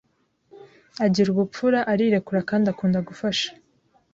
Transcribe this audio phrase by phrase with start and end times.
[1.05, 3.47] Agira ubupfura, arirekura kandi akunda gufasha